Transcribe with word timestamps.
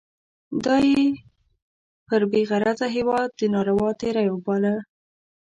دا 0.65 0.77
یې 0.91 1.05
پر 2.07 2.21
بې 2.31 2.41
غرضه 2.49 2.87
هیواد 2.95 3.31
ناروا 3.53 3.89
تېری 4.01 4.27
باله. 4.45 4.75